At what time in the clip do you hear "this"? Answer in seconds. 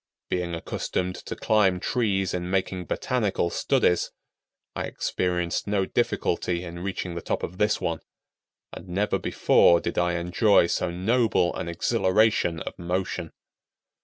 7.59-7.79